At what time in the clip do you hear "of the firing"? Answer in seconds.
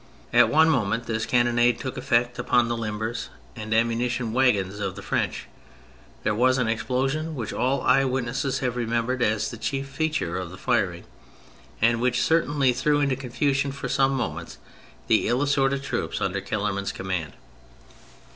10.39-11.03